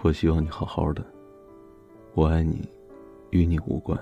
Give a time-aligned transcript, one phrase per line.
[0.00, 1.04] 我希望你好好的。
[2.14, 2.68] 我爱你，
[3.30, 3.98] 与你无关。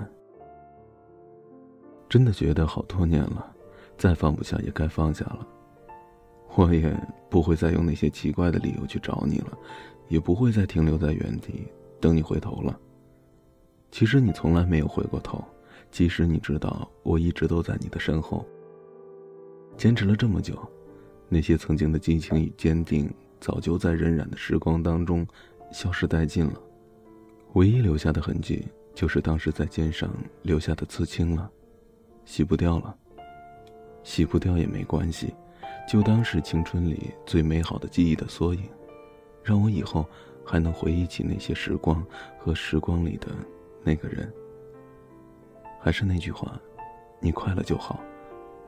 [2.06, 3.54] 真的觉得好多年了，
[3.96, 5.46] 再放不下也该放下了。
[6.54, 6.94] 我也
[7.30, 9.56] 不会再用那些奇怪的理由去找你了，
[10.08, 11.66] 也不会再停留在原地
[11.98, 12.78] 等你回头了。
[13.90, 15.42] 其实你从来没有回过头，
[15.90, 18.44] 即使你知道我一直都在你的身后。
[19.78, 20.58] 坚持了这么久，
[21.30, 23.10] 那些曾经的激情与坚定，
[23.40, 25.26] 早就在荏苒的时光当中
[25.76, 26.54] 消失殆尽了。
[27.52, 31.50] 唯一留下的痕迹，就是当时在肩上留下的刺青了，
[32.24, 32.96] 洗不掉了。
[34.02, 35.34] 洗不掉也没关系。
[35.86, 38.62] 就当是青春里最美好的记忆的缩影，
[39.44, 40.08] 让我以后
[40.46, 42.02] 还能回忆起那些时光
[42.38, 43.28] 和时光里的
[43.84, 44.32] 那个人。
[45.78, 46.58] 还是那句话，
[47.20, 48.00] 你快乐就好，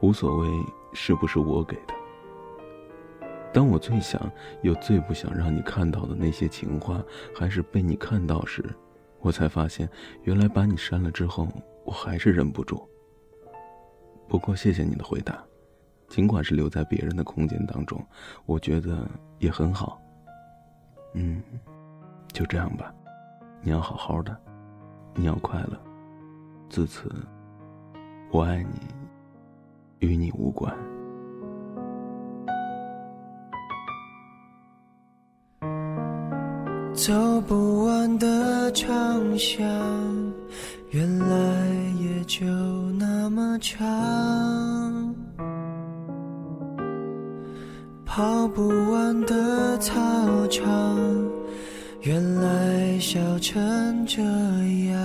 [0.03, 0.49] 无所谓
[0.93, 1.98] 是不是我给的。
[3.53, 4.31] 当我最想
[4.63, 7.03] 又最不想让你看到的那些情话，
[7.35, 8.65] 还是被你看到时，
[9.21, 9.89] 我才发现，
[10.23, 11.49] 原来把你删了之后，
[11.85, 12.89] 我还是忍不住。
[14.29, 15.43] 不过谢谢你的回答。
[16.09, 18.03] 尽管是留在别人的空间当中，
[18.47, 19.07] 我觉得
[19.39, 20.01] 也很好。
[21.13, 21.43] 嗯，
[22.33, 22.95] 就这样吧，
[23.61, 24.35] 你要好好的，
[25.15, 25.79] 你要快乐。
[26.71, 27.13] 自此，
[28.31, 28.81] 我爱你，
[29.99, 30.75] 与你无关。
[36.99, 39.65] 走不完的长巷，
[40.91, 41.29] 原来
[42.01, 42.45] 也就
[42.99, 45.15] 那么长。
[48.05, 49.95] 跑不完的操
[50.49, 50.99] 场，
[52.01, 54.21] 原来笑成这
[54.91, 54.99] 样。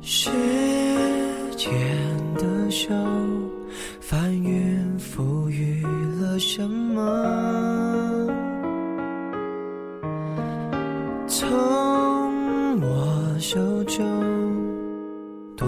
[0.00, 0.30] 时
[1.56, 1.68] 间
[2.36, 2.94] 的手，
[4.00, 5.84] 翻云覆雨
[6.20, 7.79] 了什么？
[13.52, 14.00] 手中
[15.56, 15.66] 夺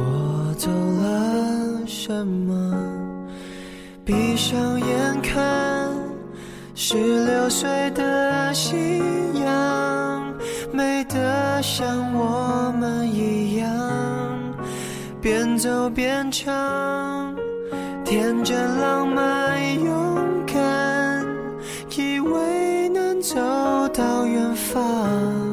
[0.56, 2.54] 走了什么？
[4.04, 5.91] 闭上眼看，
[6.76, 6.94] 十
[7.26, 8.76] 六岁的夕
[9.44, 10.32] 阳，
[10.72, 13.66] 美得像我们一样，
[15.21, 17.34] 边走边唱，
[18.04, 21.26] 天真浪漫勇敢，
[21.98, 23.34] 以为能走
[23.92, 25.52] 到远方。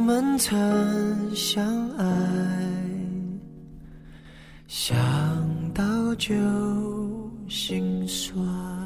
[0.00, 2.06] 我们曾相爱。
[4.66, 4.96] 想
[5.74, 5.84] 到
[6.14, 6.34] 就
[7.50, 8.79] 心酸。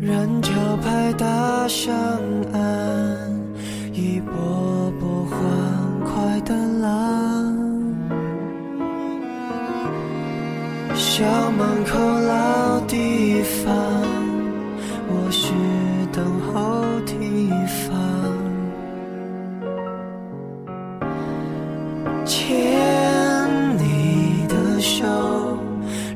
[0.00, 1.92] 人潮拍打上
[2.52, 2.62] 岸，
[3.92, 5.40] 一波波欢
[6.04, 7.52] 快的浪。
[10.94, 13.74] 校门口老地方，
[15.08, 15.52] 我是
[16.12, 17.98] 等候提防。
[22.24, 22.78] 牵
[23.76, 25.04] 你的手，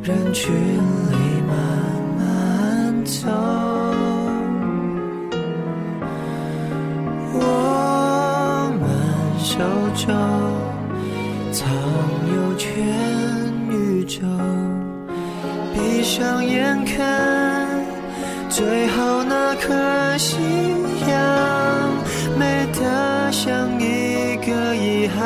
[0.04, 1.16] 人群里
[1.48, 1.56] 慢
[2.16, 3.61] 慢走。
[9.94, 10.14] 手中
[11.52, 11.68] 藏
[12.34, 12.72] 有全
[13.68, 14.20] 宇宙，
[15.74, 17.68] 闭上眼看
[18.48, 20.38] 最后那颗夕
[21.08, 21.18] 阳，
[22.38, 25.20] 美得像一个遗憾。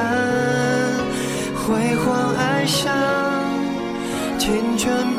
[1.54, 2.92] 辉煌爱上
[4.38, 5.15] 青春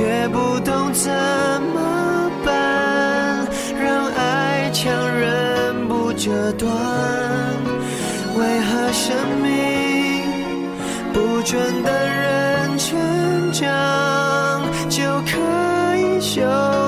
[0.00, 1.12] 却不懂怎
[1.74, 3.46] 么办，
[3.78, 6.72] 让爱强忍不折断。
[8.34, 10.24] 为何生命
[11.12, 15.36] 不准等人成长，就可
[15.98, 16.40] 以修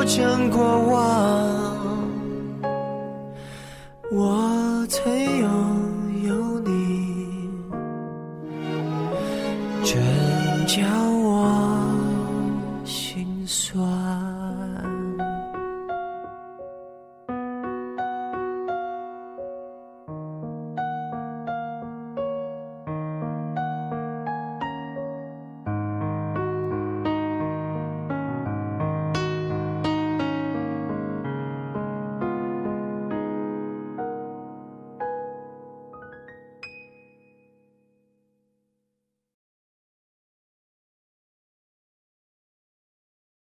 [0.07, 1.77] 正过往？
[4.11, 5.82] 我曾有。
[13.73, 15.02] 断